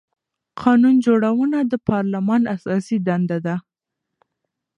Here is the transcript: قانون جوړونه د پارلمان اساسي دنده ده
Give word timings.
قانون 0.61 0.95
جوړونه 1.05 1.57
د 1.63 1.73
پارلمان 1.89 2.41
اساسي 2.55 2.97
دنده 3.07 3.37
ده 3.45 3.55